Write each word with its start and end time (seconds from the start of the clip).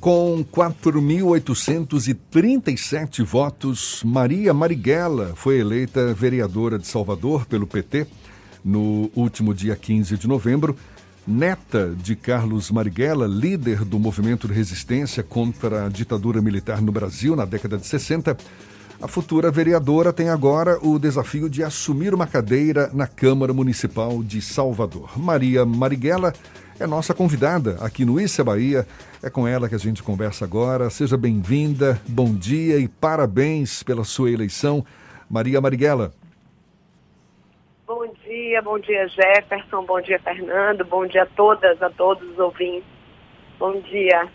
Com 0.00 0.44
4.837 0.44 3.24
votos, 3.24 4.00
Maria 4.04 4.54
Marighella 4.54 5.32
foi 5.34 5.58
eleita 5.58 6.14
vereadora 6.14 6.78
de 6.78 6.86
Salvador 6.86 7.46
pelo 7.46 7.66
PT 7.66 8.06
no 8.64 9.10
último 9.16 9.52
dia 9.52 9.74
15 9.74 10.16
de 10.16 10.28
novembro. 10.28 10.76
Neta 11.26 11.92
de 12.00 12.14
Carlos 12.14 12.70
Marighella, 12.70 13.26
líder 13.26 13.84
do 13.84 13.98
movimento 13.98 14.46
de 14.46 14.54
resistência 14.54 15.24
contra 15.24 15.86
a 15.86 15.88
ditadura 15.88 16.40
militar 16.40 16.80
no 16.80 16.92
Brasil 16.92 17.34
na 17.34 17.44
década 17.44 17.76
de 17.76 17.86
60, 17.86 18.36
a 19.00 19.06
futura 19.06 19.50
vereadora 19.50 20.12
tem 20.12 20.28
agora 20.28 20.78
o 20.80 20.98
desafio 20.98 21.50
de 21.50 21.62
assumir 21.62 22.14
uma 22.14 22.26
cadeira 22.26 22.90
na 22.92 23.06
Câmara 23.06 23.52
Municipal 23.52 24.22
de 24.22 24.40
Salvador. 24.40 25.10
Maria 25.16 25.64
Marighella 25.64 26.32
é 26.80 26.86
nossa 26.86 27.12
convidada 27.12 27.76
aqui 27.80 28.04
no 28.04 28.20
Issa 28.20 28.44
Bahia. 28.44 28.86
É 29.22 29.28
com 29.28 29.46
ela 29.46 29.68
que 29.68 29.74
a 29.74 29.78
gente 29.78 30.02
conversa 30.02 30.44
agora. 30.44 30.88
Seja 30.90 31.16
bem-vinda, 31.16 32.00
bom 32.06 32.32
dia 32.32 32.78
e 32.78 32.86
parabéns 32.86 33.82
pela 33.82 34.04
sua 34.04 34.30
eleição, 34.30 34.84
Maria 35.28 35.60
Marighella. 35.60 36.12
Bom 37.86 38.06
dia, 38.24 38.62
bom 38.62 38.78
dia 38.78 39.08
Jefferson, 39.08 39.84
bom 39.84 40.00
dia 40.00 40.20
Fernando, 40.20 40.84
bom 40.84 41.06
dia 41.06 41.22
a 41.22 41.26
todas, 41.26 41.82
a 41.82 41.90
todos 41.90 42.28
os 42.30 42.38
ouvintes. 42.38 42.88
Bom 43.58 43.80
dia. 43.80 44.28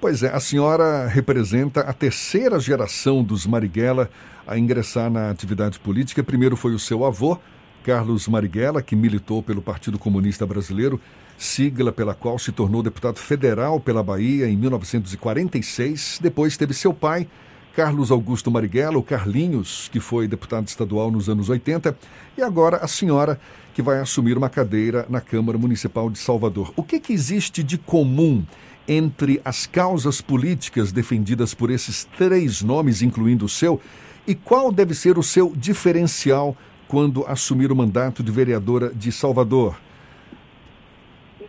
Pois 0.00 0.22
é, 0.22 0.34
a 0.34 0.40
senhora 0.40 1.06
representa 1.06 1.82
a 1.82 1.92
terceira 1.92 2.58
geração 2.58 3.22
dos 3.22 3.46
Marighella 3.46 4.10
a 4.46 4.58
ingressar 4.58 5.08
na 5.08 5.30
atividade 5.30 5.78
política. 5.78 6.24
Primeiro 6.24 6.56
foi 6.56 6.74
o 6.74 6.78
seu 6.78 7.04
avô, 7.04 7.38
Carlos 7.84 8.26
Marighella, 8.26 8.82
que 8.82 8.96
militou 8.96 9.42
pelo 9.42 9.62
Partido 9.62 9.98
Comunista 9.98 10.44
Brasileiro 10.44 11.00
sigla 11.38 11.92
pela 11.92 12.14
qual 12.14 12.38
se 12.38 12.52
tornou 12.52 12.82
deputado 12.82 13.18
federal 13.18 13.80
pela 13.80 14.02
Bahia 14.02 14.48
em 14.48 14.56
1946. 14.56 16.18
Depois 16.22 16.56
teve 16.56 16.74
seu 16.74 16.94
pai, 16.94 17.26
Carlos 17.74 18.10
Augusto 18.10 18.50
Marighella, 18.50 19.02
Carlinhos, 19.02 19.88
que 19.90 19.98
foi 19.98 20.28
deputado 20.28 20.68
estadual 20.68 21.10
nos 21.10 21.28
anos 21.28 21.48
80, 21.48 21.96
e 22.36 22.42
agora 22.42 22.76
a 22.78 22.86
senhora, 22.86 23.40
que 23.74 23.80
vai 23.80 23.98
assumir 23.98 24.36
uma 24.36 24.50
cadeira 24.50 25.06
na 25.08 25.20
Câmara 25.20 25.56
Municipal 25.56 26.10
de 26.10 26.18
Salvador. 26.18 26.72
O 26.76 26.82
que, 26.82 27.00
que 27.00 27.12
existe 27.12 27.62
de 27.62 27.78
comum 27.78 28.44
entre 28.86 29.40
as 29.44 29.66
causas 29.66 30.20
políticas 30.20 30.92
defendidas 30.92 31.54
por 31.54 31.70
esses 31.70 32.04
três 32.18 32.62
nomes, 32.62 33.00
incluindo 33.00 33.46
o 33.46 33.48
seu, 33.48 33.80
e 34.26 34.34
qual 34.34 34.70
deve 34.70 34.94
ser 34.94 35.18
o 35.18 35.22
seu 35.22 35.52
diferencial 35.56 36.56
quando 36.86 37.24
assumir 37.26 37.72
o 37.72 37.76
mandato 37.76 38.22
de 38.22 38.30
vereadora 38.30 38.92
de 38.94 39.10
Salvador? 39.10 39.76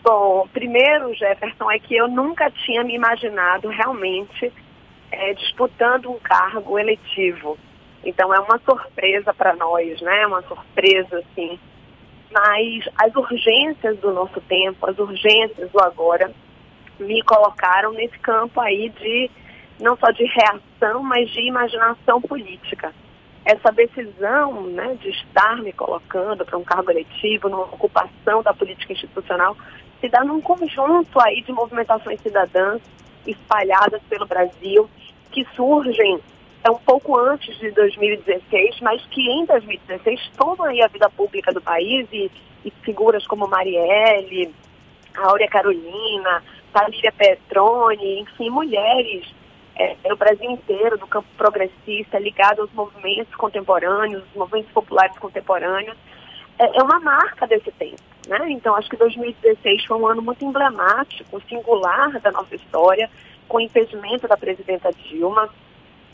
Bom, 0.03 0.45
primeiro, 0.51 1.13
Jefferson, 1.13 1.71
é 1.71 1.79
que 1.79 1.95
eu 1.95 2.09
nunca 2.09 2.51
tinha 2.51 2.83
me 2.83 2.93
imaginado 2.93 3.69
realmente 3.69 4.51
é, 5.09 5.33
disputando 5.33 6.11
um 6.11 6.19
cargo 6.19 6.77
eletivo. 6.77 7.57
Então 8.03 8.33
é 8.33 8.39
uma 8.41 8.59
surpresa 8.59 9.33
para 9.33 9.55
nós, 9.55 10.01
né? 10.01 10.27
Uma 10.27 10.41
surpresa, 10.41 11.19
assim. 11.19 11.57
Mas 12.29 12.83
as 13.01 13.15
urgências 13.15 13.97
do 13.99 14.11
nosso 14.11 14.41
tempo, 14.41 14.85
as 14.89 14.97
urgências 14.99 15.71
do 15.71 15.81
agora, 15.81 16.29
me 16.99 17.21
colocaram 17.23 17.93
nesse 17.93 18.19
campo 18.19 18.59
aí 18.59 18.89
de 18.89 19.31
não 19.79 19.95
só 19.97 20.11
de 20.11 20.25
reação, 20.25 21.01
mas 21.01 21.29
de 21.29 21.47
imaginação 21.47 22.21
política. 22.21 22.93
Essa 23.45 23.71
decisão 23.71 24.63
né, 24.63 24.97
de 25.01 25.09
estar 25.09 25.57
me 25.61 25.71
colocando 25.73 26.45
para 26.45 26.57
um 26.57 26.63
cargo 26.63 26.91
eletivo, 26.91 27.49
numa 27.49 27.63
ocupação 27.63 28.41
da 28.41 28.53
política 28.53 28.93
institucional, 28.93 29.55
se 30.03 30.09
dá 30.09 30.21
num 30.21 30.41
conjunto 30.41 31.17
aí 31.21 31.41
de 31.43 31.53
movimentações 31.53 32.19
cidadãs 32.19 32.81
espalhadas 33.25 34.01
pelo 34.09 34.25
Brasil, 34.25 34.89
que 35.31 35.47
surgem 35.55 36.19
é 36.61 36.69
um 36.69 36.77
pouco 36.77 37.17
antes 37.17 37.57
de 37.57 37.71
2016, 37.71 38.81
mas 38.81 39.01
que 39.05 39.21
em 39.21 39.45
2016 39.45 40.31
tomam 40.37 40.65
aí 40.67 40.81
a 40.81 40.87
vida 40.87 41.09
pública 41.09 41.53
do 41.53 41.61
país 41.61 42.05
e, 42.11 42.29
e 42.65 42.71
figuras 42.83 43.25
como 43.25 43.47
Marielle, 43.47 44.53
Áurea 45.15 45.47
Carolina, 45.47 46.43
Thalíria 46.73 47.13
Petroni, 47.13 48.19
enfim, 48.19 48.49
mulheres 48.49 49.25
é, 49.77 49.95
no 50.05 50.17
Brasil 50.17 50.51
inteiro, 50.51 50.97
do 50.97 51.07
campo 51.07 51.27
progressista, 51.37 52.19
ligado 52.19 52.61
aos 52.61 52.73
movimentos 52.73 53.33
contemporâneos, 53.35 54.23
os 54.23 54.35
movimentos 54.35 54.71
populares 54.73 55.17
contemporâneos, 55.17 55.97
é, 56.59 56.77
é 56.77 56.83
uma 56.83 56.99
marca 56.99 57.47
desse 57.47 57.71
tempo. 57.71 58.12
Né? 58.27 58.51
Então, 58.51 58.75
acho 58.75 58.89
que 58.89 58.97
2016 58.97 59.85
foi 59.85 59.97
um 59.97 60.07
ano 60.07 60.21
muito 60.21 60.43
emblemático, 60.45 61.41
singular 61.47 62.19
da 62.21 62.31
nossa 62.31 62.55
história, 62.55 63.09
com 63.47 63.57
o 63.57 63.61
impedimento 63.61 64.27
da 64.27 64.37
presidenta 64.37 64.91
Dilma, 64.91 65.49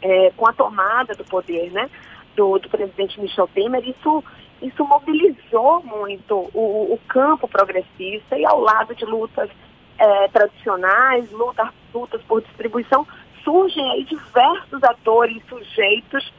é, 0.01 0.31
com 0.35 0.47
a 0.47 0.53
tomada 0.53 1.13
do 1.13 1.23
poder 1.23 1.71
né, 1.71 1.89
do, 2.35 2.57
do 2.57 2.69
presidente 2.69 3.19
Michel 3.19 3.47
Temer. 3.47 3.87
Isso, 3.87 4.23
isso 4.61 4.83
mobilizou 4.85 5.83
muito 5.83 6.49
o, 6.53 6.93
o 6.93 6.99
campo 7.07 7.47
progressista 7.47 8.37
e 8.37 8.45
ao 8.45 8.59
lado 8.59 8.95
de 8.95 9.05
lutas 9.05 9.49
é, 9.97 10.27
tradicionais, 10.29 11.29
lutas, 11.31 11.69
lutas 11.93 12.21
por 12.23 12.41
distribuição, 12.41 13.05
surgem 13.43 13.91
aí 13.91 14.03
diversos 14.05 14.83
atores, 14.83 15.41
sujeitos 15.47 16.33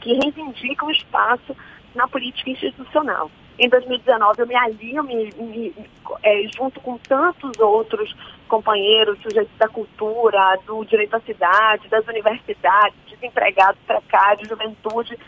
que 0.00 0.14
reivindicam 0.14 0.90
espaço 0.90 1.56
na 1.94 2.06
política 2.08 2.50
institucional. 2.50 3.30
Em 3.58 3.68
2019 3.68 4.40
eu 4.40 4.46
me 4.46 4.54
alio 4.54 5.02
me, 5.02 5.32
me, 5.36 5.74
é, 6.22 6.42
junto 6.56 6.80
com 6.80 6.96
tantos 6.98 7.58
outros 7.58 8.14
companheiros, 8.46 9.20
sujeitos 9.20 9.56
da 9.58 9.68
cultura, 9.68 10.56
do 10.64 10.84
direito 10.84 11.16
à 11.16 11.20
cidade, 11.20 11.88
das 11.88 12.06
universidades, 12.06 12.96
desempregados, 13.10 13.80
precários, 13.84 14.48
juventude. 14.48 15.18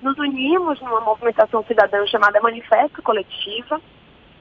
Nos 0.00 0.16
unimos 0.18 0.80
numa 0.80 1.00
movimentação 1.00 1.64
cidadã 1.64 2.06
chamada 2.06 2.40
Manifesto 2.40 3.02
Coletiva, 3.02 3.80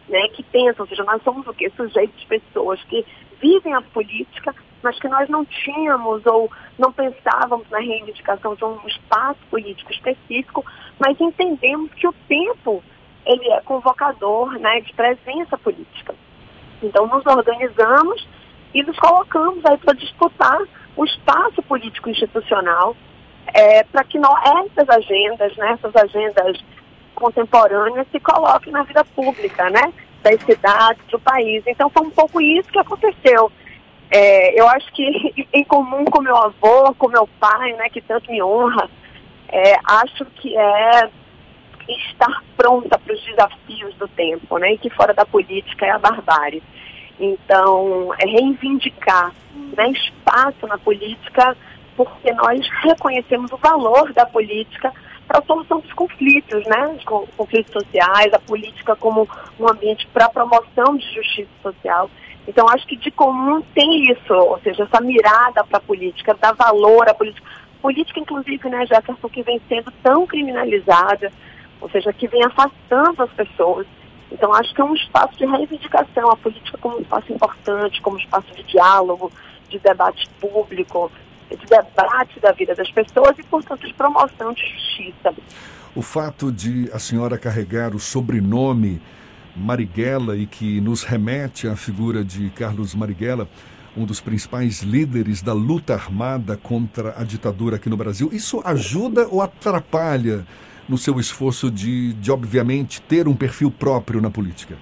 né, 0.07 0.27
que 0.29 0.43
pensa, 0.43 0.83
ou 0.83 0.87
seja, 0.87 1.03
nós 1.03 1.23
somos 1.23 1.47
o 1.47 1.53
quê? 1.53 1.71
Sujeitos, 1.75 2.23
pessoas 2.25 2.83
que 2.83 3.03
vivem 3.41 3.73
a 3.73 3.81
política, 3.81 4.53
mas 4.83 4.99
que 4.99 5.07
nós 5.07 5.27
não 5.29 5.43
tínhamos 5.45 6.23
ou 6.25 6.51
não 6.77 6.91
pensávamos 6.91 7.67
na 7.69 7.79
reivindicação 7.79 8.53
de 8.53 8.63
um 8.63 8.79
espaço 8.85 9.39
político 9.49 9.91
específico, 9.91 10.63
mas 10.99 11.19
entendemos 11.19 11.91
que 11.93 12.07
o 12.07 12.13
tempo 12.27 12.83
ele 13.25 13.49
é 13.51 13.61
convocador 13.61 14.59
né, 14.59 14.81
de 14.81 14.93
presença 14.93 15.57
política. 15.57 16.15
Então, 16.81 17.07
nos 17.07 17.25
organizamos 17.25 18.27
e 18.73 18.83
nos 18.83 18.97
colocamos 18.97 19.63
aí 19.65 19.77
para 19.77 19.93
disputar 19.93 20.59
o 20.95 21.05
espaço 21.05 21.61
político 21.63 22.09
institucional 22.09 22.95
é, 23.53 23.83
para 23.83 24.03
que 24.03 24.17
nós, 24.19 24.39
essas 24.75 24.89
agendas, 24.89 25.55
né, 25.57 25.71
essas 25.71 25.95
agendas 25.95 26.57
contemporâneas 27.15 28.07
se 28.11 28.19
coloquem 28.19 28.73
na 28.73 28.83
vida 28.83 29.03
pública, 29.05 29.69
né, 29.69 29.93
das 30.21 30.41
cidades, 30.41 31.05
do 31.07 31.19
país. 31.19 31.63
Então, 31.67 31.89
foi 31.89 32.05
um 32.05 32.11
pouco 32.11 32.41
isso 32.41 32.69
que 32.69 32.79
aconteceu. 32.79 33.51
É, 34.11 34.59
eu 34.59 34.67
acho 34.67 34.91
que, 34.93 35.47
em 35.53 35.63
comum 35.63 36.05
com 36.05 36.21
meu 36.21 36.35
avô, 36.35 36.93
com 36.95 37.07
meu 37.07 37.27
pai, 37.39 37.73
né, 37.73 37.89
que 37.89 38.01
tanto 38.01 38.29
me 38.31 38.41
honra, 38.41 38.89
é, 39.49 39.75
acho 39.85 40.25
que 40.35 40.57
é 40.57 41.09
estar 41.87 42.43
pronta 42.55 42.97
para 42.97 43.13
os 43.13 43.23
desafios 43.23 43.95
do 43.95 44.07
tempo, 44.07 44.57
né? 44.57 44.73
E 44.73 44.77
que 44.77 44.89
fora 44.89 45.13
da 45.13 45.25
política 45.25 45.85
é 45.85 45.91
a 45.91 45.99
barbárie. 45.99 46.63
Então, 47.19 48.13
é 48.19 48.25
reivindicar 48.25 49.31
né, 49.77 49.89
espaço 49.91 50.67
na 50.67 50.77
política, 50.77 51.55
porque 51.95 52.31
nós 52.33 52.67
reconhecemos 52.83 53.51
o 53.51 53.57
valor 53.57 54.11
da 54.13 54.25
política 54.25 54.91
para 55.27 55.39
a 55.39 55.43
solução 55.43 55.79
dos 55.79 55.93
conflitos, 55.93 56.65
né? 56.65 56.87
Os 56.97 57.03
conflitos 57.03 57.71
sociais, 57.71 58.33
a 58.33 58.39
política 58.39 58.95
como 58.95 59.27
um 59.59 59.69
ambiente 59.69 60.07
para 60.07 60.25
a 60.25 60.29
promoção 60.29 60.97
de 60.97 61.13
justiça 61.13 61.49
social. 61.61 62.09
Então, 62.47 62.67
acho 62.69 62.85
que 62.87 62.97
de 62.97 63.09
comum 63.11 63.61
tem 63.73 64.11
isso, 64.11 64.33
ou 64.33 64.59
seja, 64.59 64.83
essa 64.83 65.01
mirada 65.01 65.63
para 65.63 65.77
a 65.77 65.81
política, 65.81 66.35
dar 66.39 66.53
valor 66.53 67.07
à 67.07 67.13
política. 67.13 67.47
Política, 67.81 68.19
inclusive, 68.19 68.69
né, 68.69 68.85
Jefferson, 68.85 69.29
que 69.29 69.43
vem 69.43 69.61
sendo 69.67 69.91
tão 70.01 70.25
criminalizada, 70.25 71.31
ou 71.83 71.89
seja, 71.89 72.13
que 72.13 72.29
vem 72.29 72.41
afastando 72.45 73.21
as 73.21 73.31
pessoas. 73.31 73.85
Então, 74.31 74.53
acho 74.53 74.73
que 74.73 74.79
é 74.79 74.85
um 74.85 74.95
espaço 74.95 75.37
de 75.37 75.45
reivindicação, 75.45 76.31
a 76.31 76.35
política 76.37 76.77
como 76.77 76.97
um 76.97 77.01
espaço 77.01 77.33
importante, 77.33 78.01
como 78.01 78.15
um 78.15 78.19
espaço 78.19 78.47
de 78.55 78.63
diálogo, 78.63 79.29
de 79.67 79.77
debate 79.79 80.27
público, 80.39 81.11
de 81.51 81.65
debate 81.65 82.39
da 82.39 82.53
vida 82.53 82.73
das 82.73 82.89
pessoas 82.89 83.37
e, 83.37 83.43
portanto, 83.43 83.85
de 83.85 83.93
promoção 83.93 84.53
de 84.53 84.65
justiça. 84.65 85.35
O 85.93 86.01
fato 86.01 86.53
de 86.53 86.89
a 86.93 86.99
senhora 86.99 87.37
carregar 87.37 87.93
o 87.93 87.99
sobrenome 87.99 89.01
Marighella 89.53 90.37
e 90.37 90.45
que 90.45 90.79
nos 90.79 91.03
remete 91.03 91.67
à 91.67 91.75
figura 91.75 92.23
de 92.23 92.49
Carlos 92.51 92.95
Marighella, 92.95 93.47
um 93.95 94.05
dos 94.05 94.21
principais 94.21 94.81
líderes 94.81 95.41
da 95.41 95.53
luta 95.53 95.93
armada 95.93 96.55
contra 96.55 97.13
a 97.19 97.25
ditadura 97.25 97.75
aqui 97.75 97.89
no 97.89 97.97
Brasil, 97.97 98.29
isso 98.31 98.61
ajuda 98.63 99.27
ou 99.27 99.41
atrapalha 99.41 100.47
no 100.87 100.97
seu 100.97 101.19
esforço 101.19 101.71
de, 101.71 102.13
de, 102.13 102.31
obviamente, 102.31 103.01
ter 103.01 103.27
um 103.27 103.35
perfil 103.35 103.71
próprio 103.71 104.21
na 104.21 104.29
política? 104.29 104.77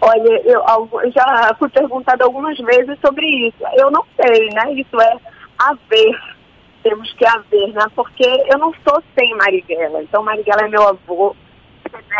Olha, 0.00 0.42
eu, 0.44 0.62
já 1.10 1.54
fui 1.58 1.68
perguntada 1.68 2.24
algumas 2.24 2.56
vezes 2.58 2.98
sobre 3.04 3.26
isso. 3.48 3.64
Eu 3.74 3.90
não 3.90 4.04
sei, 4.20 4.48
né? 4.50 4.72
Isso 4.74 5.00
é 5.00 5.16
haver. 5.58 6.36
Temos 6.82 7.12
que 7.14 7.26
haver, 7.26 7.72
né? 7.72 7.86
Porque 7.94 8.26
eu 8.52 8.58
não 8.58 8.72
sou 8.86 9.02
sem 9.18 9.34
Marighella. 9.36 10.02
Então, 10.02 10.22
Marighella 10.22 10.62
é 10.62 10.68
meu 10.68 10.86
avô, 10.88 11.34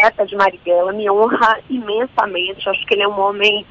neta 0.00 0.26
de 0.26 0.34
Marighella, 0.36 0.92
me 0.92 1.08
honra 1.10 1.60
imensamente. 1.68 2.68
Acho 2.68 2.86
que 2.86 2.94
ele 2.94 3.02
é 3.02 3.08
um 3.08 3.20
homem, 3.20 3.64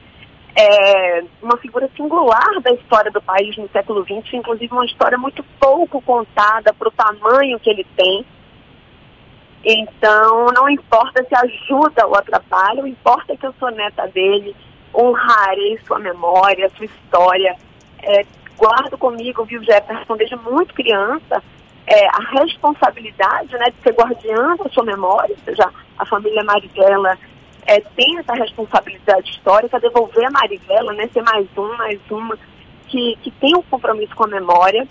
é, 0.56 1.24
uma 1.42 1.58
figura 1.58 1.90
singular 1.98 2.62
da 2.62 2.72
história 2.72 3.12
do 3.12 3.22
país 3.22 3.58
no 3.58 3.68
século 3.70 4.04
XX, 4.04 4.36
inclusive 4.36 4.72
uma 4.72 4.86
história 4.86 5.18
muito 5.18 5.44
pouco 5.60 6.02
contada 6.02 6.74
para 6.74 6.88
o 6.88 6.92
tamanho 6.92 7.60
que 7.60 7.70
ele 7.70 7.86
tem. 7.98 8.26
Então, 9.68 10.46
não 10.54 10.70
importa 10.70 11.26
se 11.26 11.36
ajuda 11.36 12.06
ou 12.06 12.16
atrapalha, 12.16 12.84
o 12.84 12.88
importa 12.88 13.34
é 13.34 13.36
que 13.36 13.48
eu 13.48 13.54
sou 13.60 13.72
neta 13.72 14.08
dele, 14.10 14.56
honrarei 14.94 15.80
sua 15.88 15.98
memória, 15.98 16.70
sua 16.78 16.86
história. 16.86 17.56
É, 18.04 18.24
guardo 18.56 18.96
comigo, 18.96 19.44
viu, 19.44 19.64
Jefferson, 19.64 20.16
desde 20.18 20.36
muito 20.36 20.72
criança, 20.76 21.42
é, 21.88 22.08
a 22.08 22.20
responsabilidade 22.40 23.58
né, 23.58 23.66
de 23.72 23.82
ser 23.82 23.94
guardiã 23.94 24.56
da 24.56 24.70
sua 24.70 24.84
memória, 24.84 25.36
ou 25.36 25.44
seja, 25.44 25.68
a 25.98 26.06
família 26.06 26.44
Marighella 26.44 27.18
é, 27.66 27.80
tem 27.80 28.20
essa 28.20 28.34
responsabilidade 28.34 29.32
histórica, 29.32 29.80
devolver 29.80 30.28
a 30.28 30.32
Marighella, 30.32 30.94
né, 30.94 31.10
ser 31.12 31.24
mais 31.24 31.48
um, 31.58 31.76
mais 31.76 32.00
uma, 32.12 32.38
que, 32.88 33.18
que 33.24 33.32
tem 33.32 33.56
um 33.56 33.64
compromisso 33.64 34.16
com 34.16 34.26
a 34.26 34.28
memória. 34.28 34.88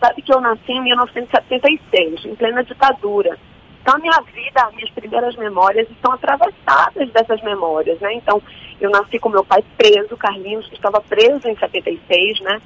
Sabe 0.00 0.20
que 0.20 0.34
eu 0.34 0.40
nasci 0.40 0.72
em 0.72 0.82
1976, 0.82 2.24
em 2.24 2.34
plena 2.34 2.64
ditadura. 2.64 3.38
Então, 3.84 3.96
a 3.96 3.98
minha 3.98 4.18
vida, 4.22 4.64
as 4.64 4.74
minhas 4.74 4.90
primeiras 4.92 5.36
memórias 5.36 5.86
estão 5.90 6.12
atravessadas 6.12 7.10
dessas 7.12 7.42
memórias, 7.42 8.00
né? 8.00 8.14
Então, 8.14 8.42
eu 8.80 8.88
nasci 8.88 9.18
com 9.18 9.28
meu 9.28 9.44
pai 9.44 9.62
preso, 9.76 10.16
Carlinhos, 10.16 10.66
que 10.68 10.76
estava 10.76 11.02
preso 11.02 11.46
em 11.46 11.54
76, 11.54 12.40
né? 12.40 12.62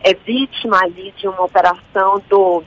É 0.00 0.14
vítima 0.14 0.78
ali 0.80 1.12
de 1.16 1.26
uma 1.26 1.42
operação 1.42 2.22
do 2.28 2.62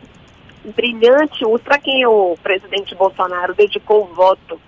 brilhante 0.76 1.46
para 1.64 1.80
quem 1.80 2.06
o 2.06 2.36
presidente 2.44 2.94
Bolsonaro 2.94 3.54
dedicou 3.54 4.04
o 4.04 4.14
voto 4.14 4.60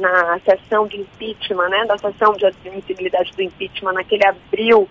na 0.00 0.40
sessão 0.40 0.86
de 0.86 0.98
impeachment, 0.98 1.68
né? 1.68 1.84
Da 1.84 1.98
sessão 1.98 2.32
de 2.32 2.46
admissibilidade 2.46 3.32
do 3.32 3.42
impeachment 3.42 3.92
naquele 3.92 4.26
abril 4.26 4.88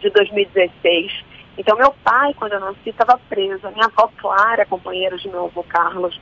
de 0.00 0.10
2016. 0.10 1.12
Então, 1.56 1.78
meu 1.78 1.94
pai, 2.02 2.34
quando 2.34 2.54
eu 2.54 2.60
nasci, 2.60 2.90
estava 2.90 3.20
preso. 3.28 3.68
A 3.68 3.70
minha 3.70 3.86
avó 3.86 4.10
Clara, 4.16 4.66
companheira 4.66 5.16
de 5.16 5.28
meu 5.28 5.44
avô 5.44 5.62
Carlos, 5.62 6.18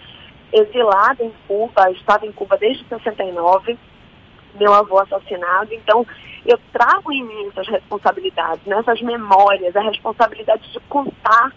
exilada 0.54 1.24
em 1.24 1.32
Cuba, 1.48 1.90
estava 1.90 2.24
em 2.24 2.32
Cuba 2.32 2.56
desde 2.56 2.84
69, 2.84 3.76
meu 4.54 4.72
avô 4.72 5.00
assassinado. 5.00 5.74
Então, 5.74 6.06
eu 6.46 6.58
trago 6.72 7.12
em 7.12 7.24
mim 7.24 7.48
essas 7.48 7.66
responsabilidades, 7.68 8.64
né, 8.64 8.78
essas 8.78 9.00
memórias, 9.02 9.74
a 9.74 9.82
responsabilidade 9.82 10.70
de 10.72 10.78
contar 10.80 11.52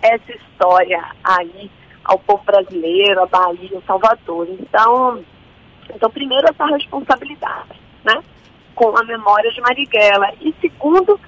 essa 0.00 0.32
história 0.32 1.04
aí 1.22 1.70
ao 2.04 2.18
povo 2.18 2.42
brasileiro, 2.44 3.22
à 3.22 3.26
Bahia, 3.26 3.78
a 3.78 3.86
Salvador. 3.86 4.48
Então, 4.48 5.22
então, 5.94 6.10
primeiro, 6.10 6.46
essa 6.48 6.64
responsabilidade, 6.66 7.78
né, 8.04 8.22
com 8.74 8.96
a 8.96 9.04
memória 9.04 9.50
de 9.50 9.60
Marighella. 9.60 10.32
E 10.40 10.54
segundo, 10.60 11.20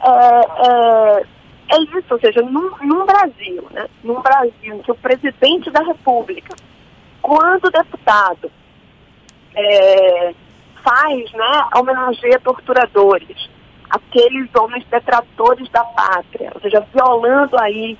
é, 0.00 1.18
é, 1.18 1.26
é 1.70 1.98
isso, 1.98 2.06
ou 2.10 2.18
seja, 2.18 2.42
num, 2.42 2.70
num 2.82 3.06
Brasil, 3.06 3.64
né, 3.70 3.86
num 4.02 4.20
Brasil 4.20 4.74
em 4.74 4.82
que 4.82 4.90
o 4.90 4.96
presidente 4.96 5.70
da 5.70 5.80
República, 5.82 6.54
quando 7.22 7.70
deputado, 7.70 8.50
é, 9.54 10.34
faz, 10.82 11.32
né, 11.32 11.64
homenageia 11.76 12.40
torturadores, 12.40 13.48
aqueles 13.88 14.48
homens 14.54 14.84
detratores 14.86 15.68
da 15.70 15.84
pátria, 15.84 16.50
ou 16.54 16.60
seja, 16.60 16.84
violando 16.92 17.56
aí 17.60 17.96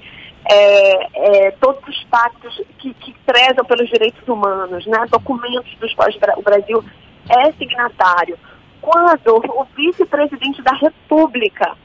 é, 0.50 1.46
é, 1.46 1.50
todos 1.52 1.87
os 1.87 2.05
pactos 2.05 2.61
que, 2.78 2.93
que 2.94 3.14
prezam 3.25 3.64
pelos 3.64 3.88
direitos 3.88 4.26
humanos, 4.26 4.84
né, 4.87 5.06
documentos 5.08 5.73
dos 5.76 5.94
quais 5.94 6.16
o 6.37 6.43
Brasil 6.43 6.84
é 7.28 7.52
signatário. 7.52 8.37
Quando 8.81 9.37
o 9.37 9.64
vice-presidente 9.76 10.61
da 10.62 10.73
República 10.73 11.76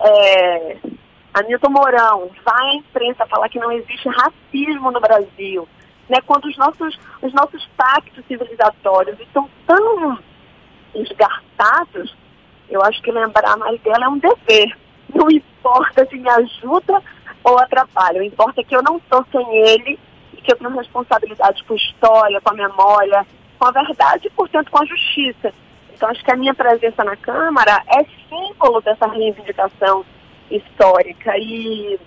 é, 0.00 0.76
Anilton 1.38 1.70
Mourão 1.70 2.30
vai 2.44 2.68
à 2.68 2.74
imprensa 2.74 3.26
falar 3.26 3.48
que 3.48 3.58
não 3.58 3.70
existe 3.72 4.08
racismo 4.08 4.90
no 4.90 5.00
Brasil, 5.00 5.68
né, 6.08 6.18
quando 6.26 6.46
os 6.46 6.56
nossos, 6.56 6.98
os 7.22 7.32
nossos 7.32 7.64
pactos 7.76 8.24
civilizatórios 8.26 9.18
estão 9.20 9.48
tão 9.66 10.18
esgarçados, 10.94 12.16
eu 12.68 12.82
acho 12.82 13.00
que 13.02 13.12
lembrar 13.12 13.56
mais 13.56 13.80
dela 13.82 14.06
é 14.06 14.08
um 14.08 14.18
dever. 14.18 14.76
Não 15.14 15.30
importa 15.30 16.06
se 16.06 16.16
me 16.16 16.28
ajuda 16.28 17.02
ou 17.44 17.58
atrapalha, 17.58 18.20
o 18.20 18.24
importa 18.24 18.60
é 18.60 18.64
que 18.64 18.76
eu 18.76 18.82
não 18.82 18.96
estou 18.96 19.24
sem 19.30 19.56
ele 19.68 19.98
e 20.34 20.42
que 20.42 20.52
eu 20.52 20.56
tenho 20.56 20.70
responsabilidade 20.70 21.62
com 21.64 21.74
a 21.74 21.76
história, 21.76 22.40
com 22.40 22.50
a 22.50 22.54
memória, 22.54 23.26
com 23.58 23.66
a 23.66 23.70
verdade 23.70 24.26
e, 24.26 24.30
portanto, 24.30 24.70
com 24.70 24.82
a 24.82 24.86
justiça. 24.86 25.52
Então, 25.94 26.08
acho 26.08 26.24
que 26.24 26.30
a 26.30 26.36
minha 26.36 26.54
presença 26.54 27.02
na 27.04 27.16
Câmara 27.16 27.82
é 27.88 28.04
símbolo 28.28 28.80
dessa 28.80 29.06
reivindicação 29.06 30.04
histórica 30.50 31.36
e, 31.36 31.98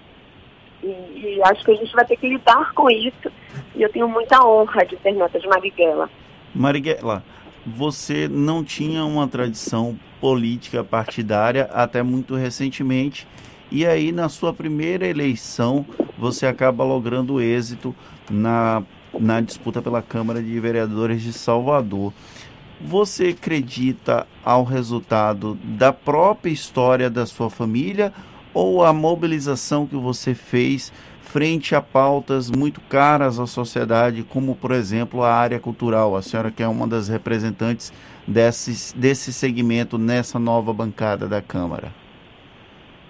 e, 0.84 0.88
e, 0.88 1.42
acho 1.44 1.64
que 1.64 1.72
a 1.72 1.76
gente 1.76 1.94
vai 1.94 2.06
ter 2.06 2.18
que 2.18 2.28
lidar 2.28 2.74
com 2.74 2.90
isso 2.90 3.32
e 3.76 3.82
eu 3.82 3.92
tenho 3.92 4.08
muita 4.08 4.44
honra 4.46 4.86
de 4.86 4.98
ser 5.02 5.14
neta 5.14 5.40
de 5.40 5.48
Marighella. 5.48 6.10
Marighella, 6.54 7.24
você 7.66 8.28
não 8.28 8.64
tinha 8.64 9.06
uma 9.06 9.28
tradição 9.28 9.98
política 10.20 10.84
partidária 10.84 11.70
até 11.72 12.02
muito 12.04 12.36
recentemente 12.36 13.28
e 13.72 13.86
aí 13.86 14.12
na 14.12 14.28
sua 14.28 14.54
primeira 14.54 15.08
eleição 15.08 15.86
você 16.18 16.46
acaba 16.46 16.84
logrando 16.84 17.42
êxito 17.42 17.96
na, 18.30 18.84
na 19.20 19.42
disputa 19.42 19.82
pela 19.82 20.02
Câmara 20.02 20.42
de 20.42 20.60
Vereadores 20.60 21.22
de 21.22 21.34
Salvador. 21.34 22.14
Você 22.80 23.28
acredita 23.28 24.28
ao 24.44 24.64
resultado 24.64 25.58
da 25.64 25.94
própria 25.94 26.52
história 26.52 27.10
da 27.10 27.26
sua 27.26 27.50
família 27.50 28.12
ou 28.54 28.84
a 28.84 28.92
mobilização 28.92 29.88
que 29.88 29.96
você 29.96 30.34
fez 30.34 30.92
frente 31.22 31.74
a 31.74 31.82
pautas 31.82 32.52
muito 32.52 32.82
caras 32.82 33.40
à 33.40 33.48
sociedade, 33.48 34.24
como, 34.24 34.56
por 34.56 34.72
exemplo, 34.72 35.24
a 35.24 35.34
área 35.34 35.60
cultural? 35.60 36.16
A 36.16 36.22
senhora 36.22 36.52
que 36.52 36.62
é 36.62 36.68
uma 36.68 36.86
das 36.86 37.08
representantes 37.08 37.94
desse, 38.28 38.98
desse 38.98 39.32
segmento 39.32 39.98
nessa 39.98 40.38
nova 40.38 40.74
bancada 40.74 41.28
da 41.28 41.42
Câmara. 41.42 41.92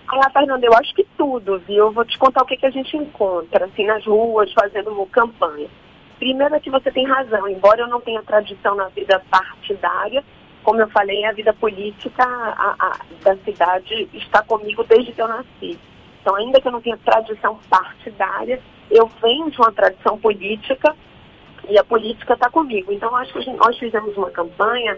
Ah, 0.08 0.30
Fernando, 0.30 0.64
eu 0.64 0.74
acho 0.74 0.94
que 0.94 1.06
tudo, 1.18 1.58
viu? 1.60 1.86
Eu 1.86 1.92
vou 1.92 2.04
te 2.04 2.18
contar 2.18 2.44
o 2.44 2.46
que, 2.46 2.58
que 2.58 2.66
a 2.66 2.72
gente 2.72 2.96
encontra, 2.98 3.66
assim, 3.66 3.86
nas 3.86 4.06
ruas, 4.06 4.52
fazendo 4.54 4.94
campanha. 5.06 5.70
Primeiro 6.20 6.54
é 6.54 6.60
que 6.60 6.70
você 6.70 6.92
tem 6.92 7.08
razão, 7.08 7.48
embora 7.48 7.82
eu 7.82 7.88
não 7.88 8.02
tenha 8.02 8.22
tradição 8.22 8.76
na 8.76 8.90
vida 8.90 9.20
partidária, 9.32 10.24
como 10.64 10.82
eu 10.82 10.90
falei, 10.90 11.26
a 11.26 11.32
vida 11.32 11.54
política 11.54 12.24
a, 12.24 12.76
a, 12.80 12.98
da 13.24 13.36
cidade 13.38 14.10
está 14.14 14.44
comigo 14.44 14.84
desde 14.84 15.12
que 15.12 15.22
eu 15.22 15.28
nasci. 15.28 15.80
Então, 16.22 16.36
ainda 16.36 16.62
que 16.62 16.68
eu 16.68 16.72
não 16.72 16.82
tenha 16.82 16.98
tradição 16.98 17.60
partidária, 17.70 18.62
eu 18.90 19.08
venho 19.22 19.50
de 19.50 19.58
uma 19.58 19.72
tradição 19.72 20.20
política 20.20 20.96
e 21.68 21.78
a 21.78 21.84
política 21.84 22.34
está 22.34 22.50
comigo. 22.50 22.92
Então, 22.92 23.16
acho 23.16 23.34
que 23.34 23.50
nós 23.54 23.78
fizemos 23.78 24.16
uma 24.16 24.30
campanha 24.30 24.98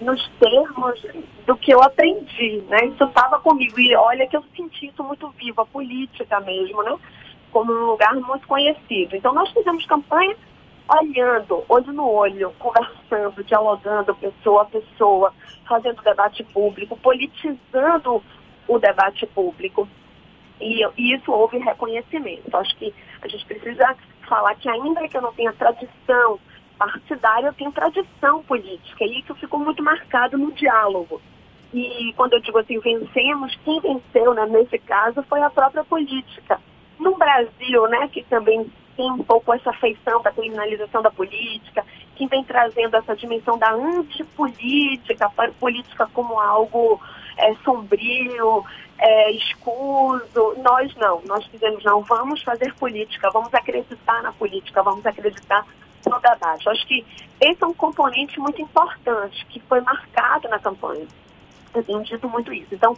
nos 0.00 0.26
termos 0.40 1.00
do 1.46 1.56
que 1.56 1.72
eu 1.72 1.82
aprendi, 1.82 2.62
né? 2.68 2.86
Isso 2.86 3.04
estava 3.04 3.38
comigo. 3.40 3.78
E 3.78 3.94
olha 3.94 4.26
que 4.26 4.36
eu 4.36 4.44
senti 4.56 4.86
isso 4.86 5.02
muito 5.04 5.28
vivo, 5.30 5.60
a 5.60 5.66
política 5.66 6.40
mesmo, 6.40 6.82
né? 6.82 6.96
Como 7.52 7.72
um 7.72 7.86
lugar 7.86 8.14
muito 8.14 8.46
conhecido. 8.46 9.16
Então, 9.16 9.34
nós 9.34 9.50
fizemos 9.50 9.84
campanha 9.86 10.34
olhando, 10.88 11.64
olho 11.68 11.92
no 11.92 12.10
olho, 12.10 12.52
conversando, 12.58 13.42
dialogando 13.44 14.14
pessoa 14.14 14.62
a 14.62 14.66
pessoa, 14.66 15.32
fazendo 15.66 16.02
debate 16.02 16.44
público, 16.44 16.96
politizando 16.98 18.22
o 18.68 18.78
debate 18.78 19.26
público. 19.26 19.88
E, 20.60 20.86
e 20.96 21.14
isso 21.14 21.32
houve 21.32 21.58
reconhecimento. 21.58 22.54
Acho 22.56 22.76
que 22.76 22.94
a 23.22 23.28
gente 23.28 23.44
precisa 23.46 23.96
falar 24.28 24.54
que 24.56 24.68
ainda 24.68 25.08
que 25.08 25.16
eu 25.16 25.22
não 25.22 25.32
tenha 25.32 25.52
tradição 25.52 26.38
partidária, 26.78 27.48
eu 27.48 27.54
tenho 27.54 27.72
tradição 27.72 28.42
política. 28.42 29.04
E 29.04 29.20
isso 29.20 29.34
ficou 29.36 29.60
muito 29.60 29.82
marcado 29.82 30.36
no 30.36 30.52
diálogo. 30.52 31.20
E 31.72 32.12
quando 32.16 32.34
eu 32.34 32.40
digo 32.40 32.58
assim, 32.58 32.78
vencemos, 32.78 33.56
quem 33.64 33.80
venceu 33.80 34.32
né, 34.34 34.46
nesse 34.46 34.78
caso 34.78 35.22
foi 35.24 35.42
a 35.42 35.50
própria 35.50 35.84
política. 35.84 36.60
No 36.98 37.16
Brasil, 37.16 37.88
né, 37.88 38.08
que 38.08 38.22
também 38.24 38.70
tem 38.96 39.10
um 39.10 39.22
pouco 39.22 39.52
essa 39.52 39.72
feição 39.74 40.22
da 40.22 40.30
criminalização 40.30 41.02
da 41.02 41.10
política, 41.10 41.84
que 42.16 42.26
vem 42.26 42.44
trazendo 42.44 42.96
essa 42.96 43.14
dimensão 43.16 43.58
da 43.58 43.72
antipolítica, 43.72 45.28
para 45.30 45.50
política 45.52 46.08
como 46.12 46.38
algo 46.38 47.00
é, 47.36 47.54
sombrio, 47.64 48.64
é, 48.98 49.32
escuso. 49.32 50.54
Nós 50.62 50.94
não, 50.96 51.22
nós 51.26 51.44
fizemos 51.46 51.82
não, 51.84 52.02
vamos 52.02 52.42
fazer 52.42 52.74
política, 52.74 53.30
vamos 53.30 53.52
acreditar 53.52 54.22
na 54.22 54.32
política, 54.32 54.82
vamos 54.82 55.04
acreditar 55.04 55.66
no 56.06 56.20
debate. 56.20 56.68
Acho 56.68 56.86
que 56.86 57.04
esse 57.40 57.62
é 57.62 57.66
um 57.66 57.74
componente 57.74 58.38
muito 58.38 58.60
importante 58.60 59.44
que 59.46 59.60
foi 59.60 59.80
marcado 59.80 60.48
na 60.48 60.58
campanha. 60.58 61.06
Eu 61.74 61.82
tenho 61.82 62.02
dito 62.04 62.28
muito 62.28 62.52
isso. 62.52 62.74
Então, 62.74 62.96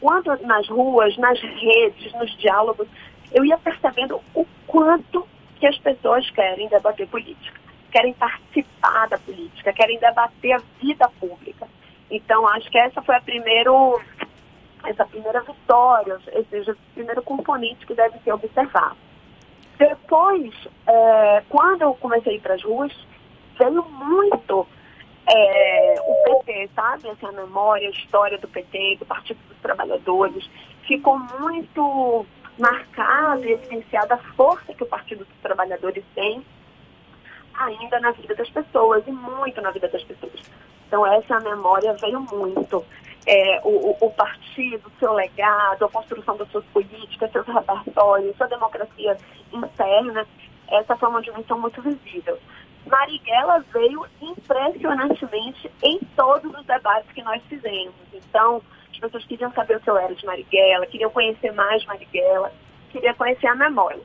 quando 0.00 0.36
nas 0.42 0.68
ruas, 0.68 1.16
nas 1.16 1.40
redes, 1.40 2.12
nos 2.14 2.36
diálogos, 2.38 2.88
eu 3.32 3.44
ia 3.44 3.56
percebendo 3.58 4.20
o 4.34 4.46
quanto 4.66 5.26
que 5.58 5.66
as 5.66 5.76
pessoas 5.78 6.28
querem 6.30 6.68
debater 6.68 7.08
política, 7.08 7.60
querem 7.90 8.12
participar 8.14 9.08
da 9.08 9.18
política, 9.18 9.72
querem 9.72 9.98
debater 9.98 10.52
a 10.52 10.62
vida 10.80 11.08
pública. 11.18 11.66
Então, 12.10 12.46
acho 12.48 12.70
que 12.70 12.78
essa 12.78 13.02
foi 13.02 13.16
a 13.16 13.20
primeiro, 13.20 14.00
essa 14.84 15.04
primeira 15.06 15.40
vitória, 15.40 16.16
o 16.16 16.94
primeiro 16.94 17.22
componente 17.22 17.86
que 17.86 17.94
deve 17.94 18.18
ser 18.20 18.32
observado. 18.32 18.96
Depois, 19.78 20.54
é, 20.86 21.42
quando 21.48 21.82
eu 21.82 21.94
comecei 21.94 22.32
a 22.32 22.36
ir 22.36 22.40
para 22.40 22.54
as 22.54 22.62
ruas, 22.62 22.92
veio 23.58 23.82
muito 23.84 24.66
é, 25.28 25.94
o 26.00 26.42
PT, 26.44 26.70
sabe? 26.74 27.08
Essa 27.08 27.32
memória, 27.32 27.88
a 27.88 27.90
história 27.90 28.38
do 28.38 28.48
PT, 28.48 28.96
do 29.00 29.06
Partido 29.06 29.38
dos 29.48 29.58
Trabalhadores, 29.58 30.48
ficou 30.86 31.18
muito 31.18 32.24
marcada 32.58 33.44
e 33.46 33.52
evidenciada 33.52 34.14
a 34.14 34.18
força 34.34 34.72
que 34.74 34.82
o 34.82 34.86
Partido 34.86 35.24
dos 35.24 35.36
Trabalhadores 35.42 36.04
tem 36.14 36.44
ainda 37.58 38.00
na 38.00 38.10
vida 38.12 38.34
das 38.34 38.50
pessoas, 38.50 39.06
e 39.06 39.10
muito 39.10 39.60
na 39.60 39.70
vida 39.70 39.88
das 39.88 40.02
pessoas. 40.04 40.42
Então, 40.86 41.06
essa 41.06 41.40
memória 41.40 41.94
veio 41.94 42.20
muito. 42.20 42.84
É, 43.26 43.60
o, 43.64 43.96
o, 44.00 44.10
partido, 44.12 44.90
seu 45.00 45.12
legado, 45.12 45.84
a 45.84 45.88
construção 45.88 46.36
das 46.36 46.48
suas 46.48 46.64
políticas, 46.66 47.32
seus 47.32 47.44
repertórios, 47.44 48.36
sua 48.36 48.46
democracia 48.46 49.16
interna, 49.52 50.24
essa 50.68 50.96
foi 50.96 51.08
uma 51.08 51.20
dimensão 51.20 51.58
muito 51.58 51.82
visível. 51.82 52.38
Marighella 52.86 53.64
veio 53.72 54.06
impressionantemente 54.20 55.70
em 55.82 55.98
todos 56.16 56.54
os 56.54 56.64
debates 56.64 57.10
que 57.12 57.22
nós 57.22 57.42
fizemos. 57.48 57.94
Então, 58.12 58.62
as 58.90 58.98
pessoas 58.98 59.24
queriam 59.24 59.52
saber 59.52 59.76
o 59.76 59.80
que 59.80 59.90
eu 59.90 59.98
era 59.98 60.14
de 60.14 60.24
Marighella, 60.24 60.86
queriam 60.86 61.10
conhecer 61.10 61.52
mais 61.52 61.84
Marighella, 61.84 62.52
queriam 62.90 63.14
conhecer 63.14 63.48
a 63.48 63.54
memória. 63.54 64.00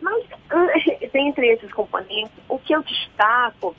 Mas, 0.00 0.24
dentre 1.12 1.48
esses 1.48 1.72
componentes, 1.72 2.32
o 2.48 2.58
que 2.58 2.74
eu 2.74 2.82
destaco 2.82 3.74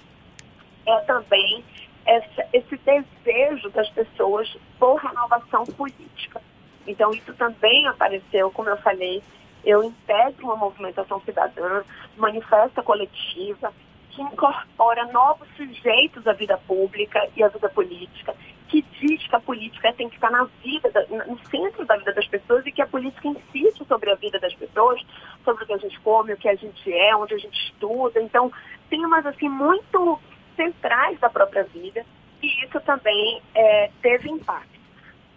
é 0.86 1.00
também 1.02 1.64
essa, 2.06 2.48
esse 2.54 2.78
desejo 2.78 3.70
das 3.70 3.90
pessoas 3.92 4.58
por 4.80 4.96
renovação 4.96 5.66
política. 5.66 6.42
Então, 6.88 7.12
isso 7.12 7.34
também 7.36 7.86
apareceu, 7.88 8.50
como 8.52 8.70
eu 8.70 8.78
falei, 8.78 9.22
eu 9.64 9.84
integro 9.84 10.46
uma 10.46 10.56
movimentação 10.56 11.20
cidadã, 11.22 11.84
manifesta 12.16 12.82
coletiva, 12.82 13.74
que 14.18 14.24
incorpora 14.24 15.06
novos 15.12 15.48
sujeitos 15.56 16.26
à 16.26 16.34
vida 16.34 16.58
pública 16.68 17.30
e 17.36 17.44
à 17.44 17.48
vida 17.50 17.70
política, 17.70 18.34
que 18.68 18.82
diz 19.00 19.28
que 19.28 19.36
a 19.36 19.40
política 19.40 19.94
tem 19.94 20.10
que 20.10 20.16
estar 20.16 20.32
na 20.32 20.44
vida, 20.64 20.92
no 21.28 21.38
centro 21.46 21.86
da 21.86 21.96
vida 21.98 22.14
das 22.14 22.28
pessoas 22.28 22.66
e 22.66 22.72
que 22.72 22.82
a 22.82 22.88
política 22.88 23.28
incide 23.28 23.86
sobre 23.88 24.10
a 24.12 24.16
vida 24.16 24.40
das 24.40 24.56
pessoas, 24.56 25.00
sobre 25.46 25.64
o 25.64 25.68
que 25.68 25.74
a 25.74 25.78
gente 25.78 26.00
come, 26.00 26.34
o 26.34 26.38
que 26.38 26.50
a 26.50 26.56
gente 26.56 26.92
é, 26.92 27.16
onde 27.16 27.36
a 27.36 27.38
gente 27.38 27.56
estuda. 27.70 28.20
Então, 28.20 28.52
temas 28.90 29.24
assim 29.24 29.48
muito 29.48 30.20
centrais 30.56 31.20
da 31.20 31.30
própria 31.30 31.64
vida 31.66 32.04
e 32.42 32.66
isso 32.66 32.82
também 32.82 33.40
é, 33.54 33.92
teve 34.02 34.32
impacto. 34.32 34.78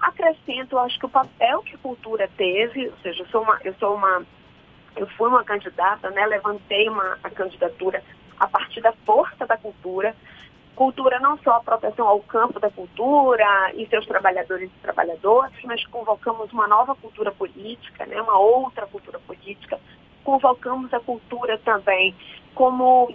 Acrescento, 0.01 0.79
acho 0.79 0.99
que 0.99 1.05
o 1.05 1.11
papel 1.11 1.63
que 1.65 1.75
a 1.75 1.79
cultura 1.79 2.31
teve, 2.35 2.89
ou 2.89 2.97
seja, 3.03 3.25
eu 3.25 3.27
sou 3.27 3.43
uma, 3.43 3.61
eu 3.63 3.75
sou 3.75 3.95
uma, 3.95 4.25
eu 4.97 5.07
fui 5.09 5.29
uma 5.29 5.45
candidata, 5.45 6.11
né, 6.11 6.25
levantei 6.25 6.89
uma 6.89 7.19
a 7.23 7.29
candidatura 7.29 8.03
a 8.41 8.49
partir 8.49 8.81
da 8.81 8.93
força 9.05 9.47
da 9.47 9.57
cultura. 9.57 10.17
Cultura 10.75 11.21
não 11.21 11.37
só 11.39 11.57
a 11.57 11.61
proteção 11.61 12.09
ao 12.09 12.21
campo 12.21 12.59
da 12.59 12.71
cultura 12.71 13.71
e 13.75 13.87
seus 13.89 14.07
trabalhadores 14.07 14.71
e 14.71 14.81
trabalhadoras, 14.81 15.53
mas 15.65 15.85
convocamos 15.87 16.51
uma 16.53 16.67
nova 16.67 16.95
cultura 16.95 17.31
política, 17.31 18.07
né, 18.07 18.21
uma 18.23 18.39
outra 18.39 18.87
cultura 18.87 19.21
política. 19.21 19.79
Convocamos 20.25 20.93
a 20.95 21.01
cultura 21.01 21.59
também 21.59 22.15
como 22.55 23.15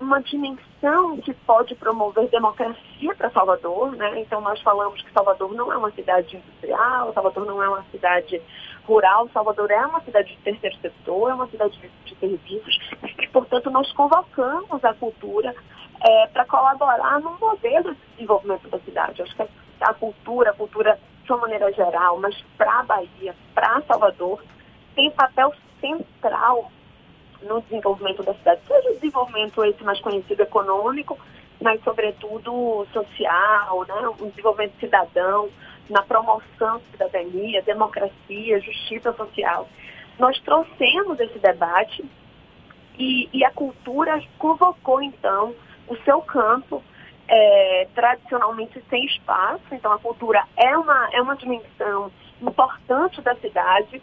uma 0.00 0.20
dimensão 0.22 1.18
que 1.18 1.32
pode 1.32 1.74
promover 1.74 2.28
democracia 2.28 3.14
para 3.16 3.30
Salvador, 3.30 3.94
né? 3.96 4.20
Então 4.20 4.40
nós 4.40 4.60
falamos 4.62 5.00
que 5.02 5.12
Salvador 5.12 5.52
não 5.54 5.72
é 5.72 5.76
uma 5.76 5.90
cidade 5.92 6.36
industrial, 6.36 7.12
Salvador 7.12 7.46
não 7.46 7.62
é 7.62 7.68
uma 7.68 7.84
cidade 7.90 8.40
rural, 8.84 9.28
Salvador 9.32 9.70
é 9.70 9.86
uma 9.86 10.00
cidade 10.00 10.34
de 10.34 10.42
terceiro 10.42 10.76
setor, 10.78 11.30
é 11.30 11.34
uma 11.34 11.46
cidade 11.48 11.78
de, 12.04 12.14
serviços, 12.16 12.78
e 13.18 13.28
portanto 13.28 13.70
nós 13.70 13.92
convocamos 13.92 14.84
a 14.84 14.92
cultura 14.94 15.54
é, 16.00 16.26
para 16.28 16.44
colaborar 16.46 17.20
no 17.20 17.38
modelo 17.38 17.94
de 17.94 18.00
desenvolvimento 18.12 18.68
da 18.68 18.78
cidade. 18.80 19.22
Acho 19.22 19.36
que 19.36 19.48
a 19.80 19.94
cultura, 19.94 20.50
a 20.50 20.54
cultura 20.54 20.98
de 21.22 21.32
uma 21.32 21.42
maneira 21.42 21.72
geral, 21.72 22.18
mas 22.18 22.34
para 22.56 22.80
a 22.80 22.82
Bahia, 22.82 23.36
para 23.54 23.82
Salvador, 23.82 24.42
tem 24.94 25.10
papel 25.12 25.52
central 25.80 26.72
no 27.42 27.60
desenvolvimento 27.62 28.22
da 28.22 28.34
cidade, 28.34 28.60
seja 28.66 28.90
o 28.90 28.94
desenvolvimento 28.94 29.64
esse 29.64 29.82
mais 29.84 30.00
conhecido 30.00 30.42
econômico, 30.42 31.18
mas 31.60 31.82
sobretudo 31.82 32.86
social, 32.92 33.84
né? 33.86 34.08
um 34.20 34.28
desenvolvimento 34.30 34.78
cidadão, 34.78 35.48
na 35.88 36.02
promoção 36.02 36.78
de 36.78 36.84
cidadania, 36.92 37.62
democracia, 37.62 38.60
justiça 38.60 39.12
social. 39.14 39.68
Nós 40.18 40.38
trouxemos 40.40 41.18
esse 41.20 41.38
debate 41.38 42.04
e, 42.98 43.28
e 43.32 43.44
a 43.44 43.50
cultura 43.50 44.22
convocou, 44.38 45.02
então, 45.02 45.54
o 45.86 45.96
seu 45.98 46.20
campo, 46.20 46.82
é, 47.26 47.88
tradicionalmente 47.94 48.82
sem 48.90 49.04
espaço. 49.06 49.62
Então, 49.72 49.92
a 49.92 49.98
cultura 49.98 50.44
é 50.56 50.76
uma, 50.76 51.08
é 51.12 51.22
uma 51.22 51.36
dimensão 51.36 52.10
importante 52.40 53.20
da 53.22 53.34
cidade 53.36 54.02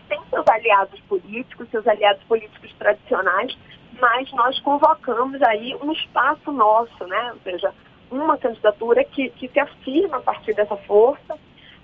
que 0.00 0.08
tem 0.08 0.20
seus 0.30 0.46
aliados 0.46 1.00
políticos, 1.02 1.68
seus 1.70 1.86
aliados 1.86 2.22
políticos 2.24 2.72
tradicionais, 2.78 3.56
mas 4.00 4.30
nós 4.32 4.58
convocamos 4.60 5.40
aí 5.42 5.74
um 5.82 5.92
espaço 5.92 6.52
nosso, 6.52 7.06
né? 7.06 7.32
Ou 7.32 7.40
seja, 7.40 7.72
uma 8.10 8.36
candidatura 8.36 9.02
que, 9.04 9.30
que 9.30 9.48
se 9.48 9.58
afirma 9.58 10.18
a 10.18 10.20
partir 10.20 10.54
dessa 10.54 10.76
força, 10.76 11.38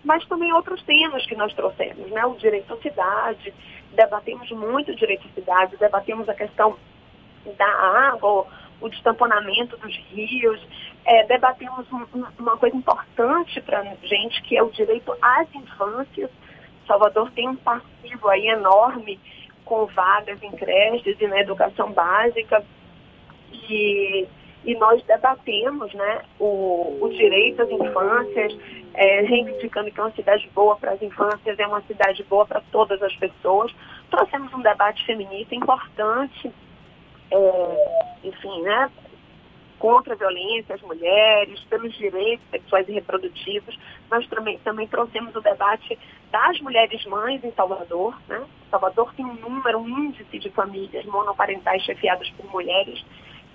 mas 0.04 0.26
também 0.26 0.52
outros 0.52 0.83
temas 0.83 1.25
que 1.26 1.35
nós 1.35 1.52
trouxemos, 1.54 2.11
né? 2.11 2.25
O 2.26 2.35
direito 2.35 2.73
à 2.75 2.76
cidade, 2.78 3.54
debatemos 3.92 4.50
muito 4.50 4.92
o 4.92 4.97
direito 4.97 5.26
à 5.26 5.35
cidade, 5.35 5.76
debatemos 5.76 6.28
a 6.28 6.35
questão 6.35 6.76
da 7.57 7.66
água, 8.11 8.47
o 8.81 8.88
destamponamento 8.88 9.76
dos 9.78 9.97
rios, 10.11 10.61
é, 11.04 11.25
debatemos 11.26 11.90
um, 11.92 12.04
uma 12.38 12.57
coisa 12.57 12.76
importante 12.76 13.61
para 13.62 13.81
a 13.81 14.07
gente, 14.07 14.42
que 14.42 14.57
é 14.57 14.62
o 14.62 14.71
direito 14.71 15.16
às 15.23 15.52
infâncias, 15.54 16.31
Salvador 16.87 17.31
tem 17.33 17.49
um 17.49 17.57
passivo 17.57 18.29
aí 18.29 18.49
enorme 18.49 19.19
com 19.65 19.87
vagas 19.87 20.43
em 20.43 20.51
creches 20.53 21.17
e 21.21 21.27
na 21.27 21.41
educação 21.41 21.93
básica. 21.93 22.65
E, 23.53 24.27
e 24.65 24.75
nós 24.77 25.03
debatemos 25.05 25.93
né, 25.95 26.23
o, 26.39 26.99
o 27.01 27.09
direito 27.11 27.62
às 27.62 27.71
infâncias, 27.71 28.57
é, 28.95 29.21
reivindicando 29.23 29.91
que 29.91 30.01
é 30.01 30.03
uma 30.03 30.12
cidade 30.12 30.51
boa 30.55 30.77
para 30.77 30.93
as 30.93 31.03
infâncias, 31.03 31.59
é 31.59 31.67
uma 31.67 31.83
cidade 31.83 32.23
boa 32.25 32.47
para 32.47 32.62
todas 32.73 33.03
as 33.03 33.15
pessoas. 33.17 33.73
Trouxemos 34.11 34.53
um 34.53 34.61
debate 34.61 35.05
feminista 35.07 35.55
importante, 35.55 36.53
é, 37.31 38.09
enfim, 38.25 38.62
né, 38.62 38.91
contra 39.83 40.15
a 40.15 40.17
violência 40.17 40.77
às 40.77 40.83
mulheres, 40.83 41.59
pelos 41.65 41.93
direitos 41.95 42.47
sexuais 42.53 42.89
e 42.89 42.93
reprodutivos. 42.93 43.77
Nós 44.09 44.25
também, 44.29 44.57
também 44.59 44.87
trouxemos 44.87 45.35
o 45.35 45.41
debate 45.41 45.99
das 46.31 46.61
mulheres 46.61 47.05
mães 47.07 47.43
em 47.43 47.51
Salvador. 47.51 48.17
Né? 48.29 48.47
Salvador 48.71 49.12
tem 49.15 49.27
um 49.27 49.35
número, 49.35 49.81
um 49.81 49.89
índice 49.89 50.39
de 50.39 50.49
famílias 50.51 51.05
monoparentais 51.07 51.83
chefiadas 51.83 52.31
por 52.31 52.49
mulheres 52.49 53.05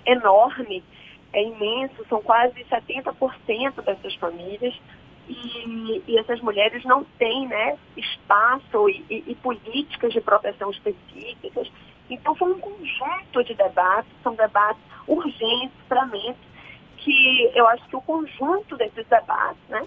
enorme, 0.04 0.84
é 1.32 1.42
imenso, 1.42 2.04
são 2.10 2.20
quase 2.20 2.62
70% 2.62 3.82
dessas 3.82 4.14
famílias. 4.16 4.78
E, 5.26 6.02
e, 6.06 6.18
essas 6.18 6.42
mulheres 6.42 6.84
não 6.84 7.04
têm 7.18 7.48
né, 7.48 7.78
espaço 7.96 8.86
e, 8.90 9.02
e, 9.08 9.24
e 9.28 9.34
políticas 9.36 10.12
de 10.12 10.20
proteção 10.20 10.70
específicas. 10.70 11.70
Então, 12.10 12.34
foi 12.34 12.52
um 12.52 12.60
conjunto 12.60 13.44
de 13.44 13.54
debates, 13.54 14.10
são 14.22 14.34
debates 14.34 14.82
urgentes, 15.06 15.76
prementes, 15.88 16.48
que 16.96 17.50
eu 17.54 17.66
acho 17.68 17.86
que 17.88 17.96
o 17.96 18.00
conjunto 18.00 18.76
desses 18.76 19.06
debates, 19.06 19.62
né? 19.68 19.86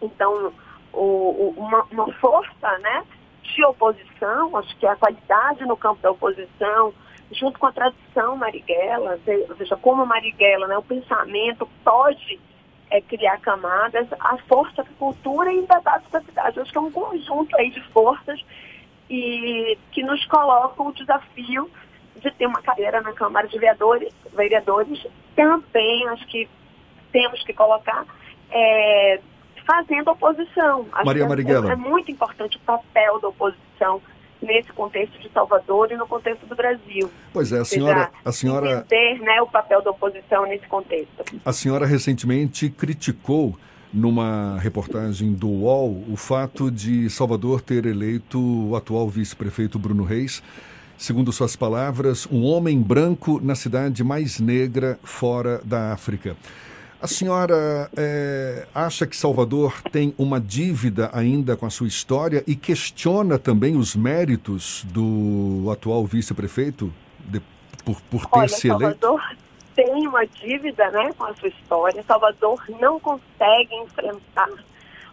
Então, 0.00 0.52
o, 0.92 0.98
o, 0.98 1.54
uma, 1.56 1.84
uma 1.90 2.12
força 2.14 2.78
né, 2.78 3.04
de 3.42 3.64
oposição, 3.64 4.56
acho 4.56 4.76
que 4.78 4.86
a 4.86 4.96
qualidade 4.96 5.64
no 5.64 5.76
campo 5.76 6.02
da 6.02 6.10
oposição, 6.10 6.92
junto 7.30 7.58
com 7.58 7.66
a 7.66 7.72
tradição 7.72 8.36
marighella, 8.36 9.18
ou 9.48 9.56
seja, 9.56 9.76
como 9.76 10.04
Marighella, 10.04 10.66
né, 10.66 10.76
o 10.76 10.82
pensamento 10.82 11.68
pode 11.84 12.40
é, 12.90 13.00
criar 13.00 13.38
camadas, 13.38 14.06
a 14.20 14.36
força 14.48 14.82
da 14.82 14.90
cultura 14.98 15.52
e 15.52 15.62
debate 15.62 16.10
da 16.10 16.20
cidade. 16.20 16.60
Acho 16.60 16.72
que 16.72 16.78
é 16.78 16.80
um 16.80 16.92
conjunto 16.92 17.56
aí 17.56 17.70
de 17.70 17.80
forças 17.88 18.44
e 19.12 19.78
que 19.92 20.02
nos 20.02 20.24
colocam 20.24 20.86
o 20.86 20.92
desafio 20.94 21.70
de 22.16 22.30
ter 22.30 22.46
uma 22.46 22.62
cadeira 22.62 23.02
na 23.02 23.12
Câmara 23.12 23.46
de 23.46 23.58
Vereadores, 23.58 24.10
vereadores 24.34 25.06
também 25.36 26.08
acho 26.08 26.26
que 26.28 26.48
temos 27.12 27.42
que 27.44 27.52
colocar 27.52 28.06
é, 28.50 29.20
fazendo 29.66 30.10
oposição. 30.10 30.86
Acho 30.92 31.04
Maria 31.04 31.24
é- 31.24 31.28
Marighella. 31.28 31.72
É, 31.72 31.76
muito 31.76 32.10
importante 32.10 32.56
o 32.56 32.60
papel 32.60 33.20
da 33.20 33.28
oposição 33.28 34.00
nesse 34.40 34.72
contexto 34.72 35.18
de 35.18 35.28
Salvador 35.30 35.92
e 35.92 35.96
no 35.96 36.06
contexto 36.06 36.46
do 36.46 36.56
Brasil. 36.56 37.10
Pois 37.34 37.52
é, 37.52 37.60
a 37.60 37.64
senhora, 37.66 38.10
a 38.24 38.32
senhora, 38.32 38.86
entender 38.90 39.20
né, 39.20 39.42
o 39.42 39.46
papel 39.46 39.82
da 39.82 39.90
oposição 39.90 40.46
nesse 40.46 40.66
contexto. 40.66 41.22
a 41.44 41.52
senhora 41.52 41.84
recentemente 41.84 42.70
criticou 42.70 43.56
numa 43.92 44.58
reportagem 44.58 45.32
do 45.32 45.48
UOL 45.48 46.04
o 46.08 46.16
fato 46.16 46.70
de 46.70 47.10
Salvador 47.10 47.60
ter 47.60 47.86
eleito 47.86 48.38
o 48.40 48.74
atual 48.76 49.08
vice-prefeito 49.08 49.78
Bruno 49.78 50.04
Reis, 50.04 50.42
segundo 50.96 51.32
suas 51.32 51.56
palavras, 51.56 52.26
um 52.30 52.44
homem 52.44 52.80
branco 52.80 53.40
na 53.42 53.54
cidade 53.54 54.02
mais 54.02 54.40
negra 54.40 54.98
fora 55.02 55.60
da 55.64 55.92
África. 55.92 56.36
A 57.00 57.08
senhora 57.08 57.90
eh, 57.96 58.64
acha 58.72 59.06
que 59.08 59.16
Salvador 59.16 59.82
tem 59.90 60.14
uma 60.16 60.40
dívida 60.40 61.10
ainda 61.12 61.56
com 61.56 61.66
a 61.66 61.70
sua 61.70 61.88
história 61.88 62.44
e 62.46 62.54
questiona 62.54 63.40
também 63.40 63.76
os 63.76 63.96
méritos 63.96 64.86
do 64.92 65.68
atual 65.72 66.06
vice-prefeito 66.06 66.92
por, 67.84 68.00
por 68.02 68.26
ter 68.26 68.38
Olha, 68.38 68.48
se 68.48 68.68
eleito? 68.68 69.00
Salvador 69.00 69.41
tem 69.74 70.06
uma 70.06 70.26
dívida 70.26 70.90
né, 70.90 71.12
com 71.16 71.24
a 71.24 71.34
sua 71.34 71.48
história. 71.48 72.02
Salvador 72.02 72.62
não 72.80 72.98
consegue 73.00 73.74
enfrentar 73.76 74.48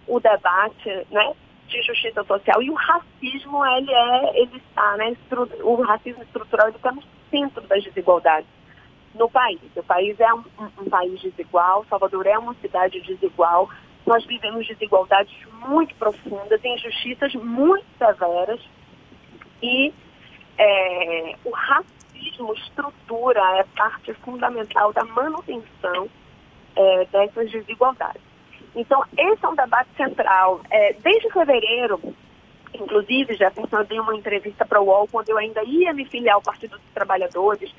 o 0.08 0.20
debate 0.20 0.90
né, 1.12 1.34
de 1.68 1.82
justiça 1.84 2.24
social 2.24 2.62
e 2.64 2.70
o 2.70 2.74
racismo 2.74 3.66
ele 3.66 3.94
é 3.94 4.42
ele 4.42 4.58
está 4.58 4.98
né, 4.98 5.16
o 5.62 5.76
racismo 5.82 6.24
estrutural 6.24 6.68
ele 6.68 6.78
está 6.78 6.92
no 6.92 7.04
centro 7.30 7.62
das 7.68 7.84
desigualdades 7.84 8.50
no 9.14 9.30
país. 9.30 9.60
O 9.76 9.84
país 9.84 10.20
é 10.20 10.34
um, 10.34 10.44
um- 10.60 10.84
um 10.84 10.90
país 10.90 11.20
desigual. 11.22 11.86
Salvador 11.90 12.26
é 12.28 12.38
uma 12.38 12.54
cidade 12.56 13.00
desigual. 13.02 13.70
Nós 14.06 14.26
vivemos 14.26 14.66
desigualdades 14.68 15.36
muito 15.68 15.94
profundas, 15.96 16.64
injustiças 16.64 17.34
muito 17.36 17.86
severas 17.98 18.60
e 19.62 19.94
é, 20.58 21.36
o 21.46 21.52
racismo 21.52 21.99
estrutura, 22.54 23.42
é 23.60 23.64
parte 23.76 24.14
fundamental 24.16 24.94
da 24.94 25.04
manutenção 25.06 26.10
é, 26.76 27.06
dessas 27.06 27.52
desigualdades. 27.52 28.22
Então, 28.76 29.04
esse 29.18 29.44
é 29.44 29.48
um 29.48 29.56
debate 29.56 29.90
central. 29.96 30.62
É, 30.70 30.94
desde 30.94 31.32
fevereiro, 31.32 32.00
inclusive, 32.74 33.38
eu 33.72 33.84
dei 33.86 34.00
uma 34.00 34.16
entrevista 34.16 34.66
para 34.66 34.82
o 34.82 34.86
UOL 34.86 35.08
quando 35.08 35.30
eu 35.30 35.38
ainda 35.38 35.64
ia 35.64 35.94
me 35.94 36.06
filiar 36.06 36.36
ao 36.36 36.42
Partido 36.42 36.78
dos 36.78 36.94
Trabalhadores, 36.94 37.74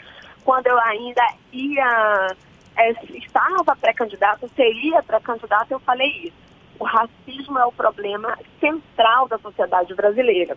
quando 0.44 0.66
eu 0.66 0.78
ainda 0.78 1.22
ia, 1.52 2.36
é, 2.76 2.90
estava 3.16 3.76
pré-candidato, 3.76 4.50
seria 4.56 5.02
pré-candidato, 5.02 5.72
eu 5.72 5.80
falei 5.80 6.08
isso. 6.24 6.50
O 6.78 6.84
racismo 6.84 7.58
é 7.58 7.66
o 7.66 7.72
problema 7.72 8.38
central 8.58 9.28
da 9.28 9.38
sociedade 9.38 9.94
brasileira. 9.94 10.56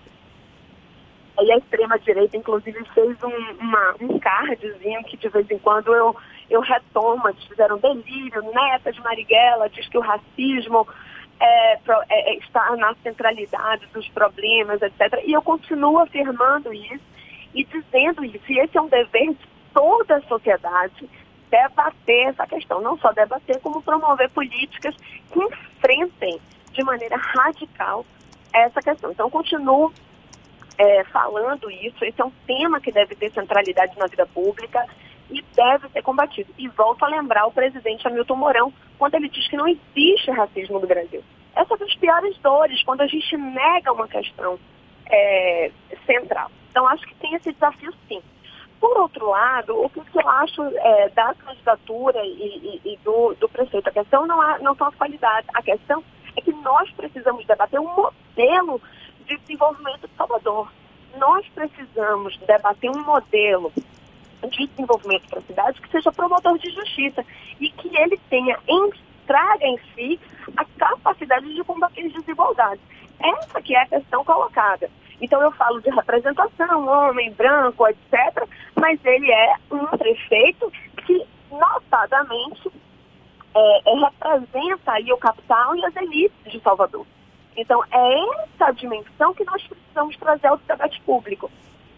Aí 1.37 1.51
a 1.51 1.57
extrema-direita, 1.57 2.37
inclusive, 2.37 2.83
fez 2.93 3.23
um, 3.23 3.55
uma, 3.59 3.95
um 3.99 4.19
cardzinho 4.19 5.03
que 5.05 5.17
de 5.17 5.29
vez 5.29 5.49
em 5.49 5.57
quando 5.57 5.93
eu, 5.93 6.15
eu 6.49 6.61
retomo. 6.61 7.27
Eles 7.27 7.43
fizeram 7.45 7.77
delírio, 7.79 8.41
neta 8.53 8.91
de 8.91 9.01
Marighella, 9.01 9.69
diz 9.69 9.87
que 9.87 9.97
o 9.97 10.01
racismo 10.01 10.87
é, 11.39 11.73
é, 11.73 11.79
é, 12.09 12.37
está 12.37 12.75
na 12.75 12.93
centralidade 13.03 13.87
dos 13.87 14.07
problemas, 14.09 14.81
etc. 14.81 15.23
E 15.25 15.33
eu 15.33 15.41
continuo 15.41 15.99
afirmando 15.99 16.73
isso 16.73 17.03
e 17.53 17.63
dizendo 17.65 18.23
isso. 18.23 18.51
E 18.51 18.59
esse 18.59 18.77
é 18.77 18.81
um 18.81 18.87
dever 18.87 19.33
de 19.33 19.47
toda 19.73 20.17
a 20.17 20.21
sociedade 20.21 21.09
debater 21.49 22.27
essa 22.27 22.47
questão. 22.47 22.81
Não 22.81 22.97
só 22.97 23.11
debater, 23.11 23.59
como 23.59 23.81
promover 23.81 24.29
políticas 24.29 24.95
que 25.31 25.39
enfrentem 25.39 26.39
de 26.71 26.83
maneira 26.83 27.17
radical 27.17 28.05
essa 28.53 28.81
questão. 28.81 29.11
Então, 29.11 29.29
continuo 29.29 29.91
é, 30.77 31.03
falando 31.05 31.69
isso. 31.69 32.03
Esse 32.03 32.21
é 32.21 32.25
um 32.25 32.31
tema 32.45 32.79
que 32.79 32.91
deve 32.91 33.15
ter 33.15 33.31
centralidade 33.31 33.97
na 33.97 34.07
vida 34.07 34.25
pública 34.25 34.85
e 35.29 35.41
deve 35.55 35.89
ser 35.89 36.01
combatido. 36.01 36.53
E 36.57 36.67
volto 36.67 37.03
a 37.03 37.07
lembrar 37.07 37.45
o 37.45 37.51
presidente 37.51 38.07
Hamilton 38.07 38.35
Mourão 38.35 38.73
quando 38.97 39.15
ele 39.15 39.29
diz 39.29 39.47
que 39.47 39.57
não 39.57 39.67
existe 39.67 40.31
racismo 40.31 40.79
no 40.79 40.87
Brasil. 40.87 41.23
Essa 41.55 41.73
é 41.73 41.75
uma 41.75 41.77
das 41.77 41.95
piores 41.95 42.37
dores, 42.39 42.83
quando 42.83 43.01
a 43.01 43.07
gente 43.07 43.37
nega 43.37 43.91
uma 43.91 44.07
questão 44.07 44.59
é, 45.09 45.71
central. 46.05 46.49
Então, 46.69 46.87
acho 46.87 47.05
que 47.05 47.15
tem 47.15 47.35
esse 47.35 47.51
desafio, 47.53 47.93
sim. 48.07 48.21
Por 48.79 48.97
outro 48.97 49.29
lado, 49.29 49.79
o 49.81 49.89
que 49.89 50.01
eu 50.13 50.27
acho 50.27 50.61
é, 50.63 51.09
da 51.09 51.33
candidatura 51.35 52.19
e, 52.25 52.81
e- 52.83 52.93
e 52.93 52.97
do, 52.97 53.33
do 53.35 53.47
prefeito, 53.47 53.87
a 53.87 53.91
questão 53.93 54.25
não, 54.25 54.43
é, 54.43 54.59
não 54.59 54.75
são 54.75 54.87
as 54.87 54.95
qualidades, 54.95 55.47
a 55.53 55.61
questão 55.61 56.03
é 56.35 56.41
que 56.41 56.51
nós 56.51 56.89
precisamos 56.91 57.45
debater 57.45 57.79
um 57.79 57.95
modelo 57.95 58.81
de 59.23 59.37
desenvolvimento 59.37 60.07
de 60.07 60.15
Salvador. 60.15 60.71
Nós 61.17 61.47
precisamos 61.49 62.37
debater 62.39 62.89
um 62.89 63.03
modelo 63.03 63.71
de 64.49 64.67
desenvolvimento 64.67 65.27
para 65.29 65.39
a 65.39 65.43
cidade 65.43 65.81
que 65.81 65.89
seja 65.89 66.11
promotor 66.11 66.57
de 66.57 66.69
justiça 66.69 67.25
e 67.59 67.69
que 67.69 67.95
ele 67.95 68.17
tenha 68.29 68.57
em, 68.67 68.89
traga 69.25 69.65
em 69.65 69.77
si 69.93 70.19
a 70.57 70.65
capacidade 70.77 71.53
de 71.53 71.63
combater 71.63 72.05
as 72.05 72.13
desigualdades. 72.13 72.83
Essa 73.19 73.61
que 73.61 73.75
é 73.75 73.81
a 73.81 73.87
questão 73.87 74.23
colocada. 74.25 74.89
Então 75.21 75.41
eu 75.41 75.51
falo 75.51 75.81
de 75.81 75.89
representação, 75.89 76.87
homem, 76.87 77.31
branco, 77.31 77.87
etc., 77.87 78.47
mas 78.75 78.99
ele 79.05 79.31
é 79.31 79.55
um 79.71 79.85
prefeito 79.97 80.71
que 81.05 81.25
notadamente 81.49 82.69
é, 83.55 83.91
é, 83.91 83.99
representa 83.99 84.91
aí 84.91 85.11
o 85.13 85.17
capital 85.17 85.75
e 85.75 85.85
as 85.85 85.95
elites 85.95 86.51
de 86.51 86.59
Salvador. 86.59 87.05
Então, 87.55 87.83
é 87.91 88.43
essa 88.43 88.71
dimensão 88.71 89.33
que 89.33 89.43
nós 89.45 89.61
precisamos 89.63 90.17
trazer 90.17 90.47
ao 90.47 90.57
debate 90.57 90.99
público. 91.01 91.51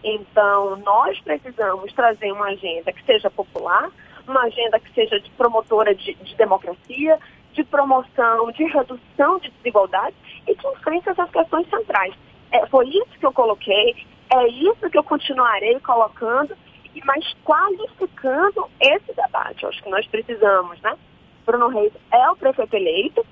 Então, 0.04 0.76
nós 0.76 1.18
precisamos 1.20 1.92
trazer 1.92 2.30
uma 2.32 2.46
agenda 2.46 2.92
que 2.92 3.02
seja 3.04 3.30
popular, 3.30 3.90
uma 4.26 4.42
agenda 4.42 4.78
que 4.78 4.92
seja 4.92 5.18
de 5.20 5.30
promotora 5.30 5.94
de, 5.94 6.14
de 6.14 6.34
democracia, 6.36 7.18
de 7.52 7.64
promoção, 7.64 8.52
de 8.52 8.64
redução 8.64 9.38
de 9.38 9.50
desigualdade 9.50 10.14
e 10.46 10.54
que 10.54 10.68
enfrente 10.68 11.08
essas 11.08 11.30
questões 11.30 11.68
centrais. 11.68 12.14
É, 12.52 12.66
foi 12.66 12.86
isso 12.88 13.18
que 13.18 13.26
eu 13.26 13.32
coloquei, 13.32 13.96
é 14.30 14.48
isso 14.48 14.90
que 14.90 14.98
eu 14.98 15.02
continuarei 15.02 15.80
colocando, 15.80 16.56
e 16.94 17.04
mas 17.04 17.34
qualificando 17.44 18.68
esse 18.80 19.12
debate. 19.14 19.62
Eu 19.62 19.70
acho 19.70 19.82
que 19.82 19.90
nós 19.90 20.06
precisamos, 20.06 20.80
né? 20.80 20.96
Bruno 21.44 21.68
Reis 21.68 21.92
é 22.10 22.30
o 22.30 22.36
prefeito 22.36 22.74
eleito, 22.74 23.26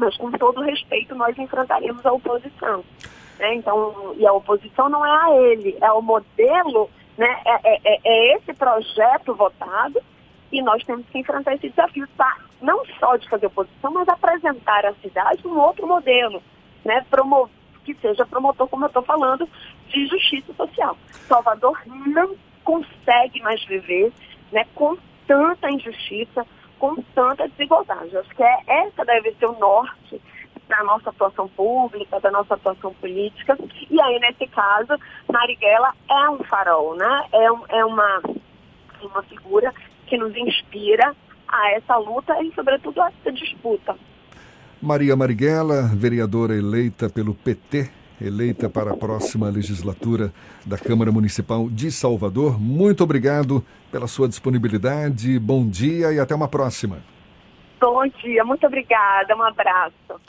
mas 0.00 0.16
com 0.16 0.30
todo 0.32 0.62
respeito 0.62 1.14
nós 1.14 1.38
enfrentaremos 1.38 2.04
a 2.04 2.12
oposição. 2.12 2.84
Né? 3.38 3.54
Então, 3.54 4.14
e 4.16 4.26
a 4.26 4.32
oposição 4.32 4.88
não 4.88 5.04
é 5.04 5.10
a 5.10 5.36
ele, 5.42 5.76
é 5.80 5.92
o 5.92 6.02
modelo, 6.02 6.90
né? 7.16 7.40
é, 7.44 7.74
é- 7.74 7.80
é- 7.84 8.00
é 8.04 8.36
esse 8.36 8.52
projeto 8.54 9.34
votado 9.34 10.00
e 10.50 10.60
nós 10.62 10.82
temos 10.84 11.06
que 11.08 11.18
enfrentar 11.18 11.54
esse 11.54 11.68
desafio, 11.68 12.08
tá? 12.16 12.36
não 12.60 12.84
só 12.98 13.16
de 13.16 13.28
fazer 13.28 13.46
oposição, 13.46 13.92
mas 13.92 14.08
apresentar 14.08 14.84
à 14.84 14.92
cidade 14.94 15.46
um 15.46 15.58
outro 15.58 15.86
modelo, 15.86 16.42
né? 16.84 17.04
Promo 17.08 17.48
que 17.84 17.94
seja 17.94 18.26
promotor, 18.26 18.68
como 18.68 18.84
eu 18.84 18.88
estou 18.88 19.02
falando, 19.02 19.48
de 19.88 20.06
justiça 20.06 20.52
social. 20.52 20.96
Salvador 21.26 21.80
não 22.06 22.36
consegue 22.62 23.40
mais 23.40 23.64
viver 23.64 24.12
né, 24.52 24.66
com 24.74 24.96
tanta 25.26 25.70
injustiça, 25.70 26.46
com 26.80 26.96
tanta 27.14 27.46
desigualdade. 27.48 28.16
Acho 28.16 28.30
que 28.34 28.42
é, 28.42 28.58
essa 28.66 29.04
deve 29.04 29.32
ser 29.38 29.46
o 29.46 29.58
norte 29.58 30.20
da 30.68 30.82
nossa 30.82 31.10
atuação 31.10 31.46
pública, 31.48 32.18
da 32.20 32.30
nossa 32.30 32.54
atuação 32.54 32.92
política. 32.94 33.56
E 33.90 34.00
aí, 34.00 34.18
nesse 34.20 34.46
caso, 34.48 34.94
Marighella 35.30 35.92
é 36.08 36.30
um 36.30 36.38
farol, 36.44 36.96
né? 36.96 37.24
É, 37.32 37.52
um- 37.52 37.64
é 37.68 37.84
uma, 37.84 38.22
uma 39.02 39.22
figura 39.24 39.72
que 40.06 40.16
nos 40.16 40.34
inspira 40.36 41.14
a 41.46 41.70
essa 41.72 41.96
luta 41.96 42.40
e, 42.42 42.52
sobretudo, 42.54 43.00
a 43.02 43.08
essa 43.08 43.32
disputa. 43.32 43.96
Maria 44.80 45.14
Marighella, 45.16 45.82
vereadora 45.94 46.54
eleita 46.54 47.10
pelo 47.10 47.34
PT, 47.34 47.90
eleita 48.20 48.68
para 48.68 48.92
a 48.92 48.96
próxima 48.96 49.48
legislatura 49.48 50.32
da 50.66 50.76
Câmara 50.76 51.10
Municipal 51.10 51.68
de 51.70 51.90
Salvador. 51.90 52.60
Muito 52.60 53.02
obrigado 53.02 53.64
pela 53.90 54.06
sua 54.06 54.28
disponibilidade. 54.28 55.38
Bom 55.38 55.66
dia 55.66 56.12
e 56.12 56.20
até 56.20 56.34
uma 56.34 56.48
próxima. 56.48 56.98
Bom 57.80 58.06
dia, 58.22 58.44
muito 58.44 58.66
obrigada, 58.66 59.34
um 59.34 59.42
abraço. 59.42 60.20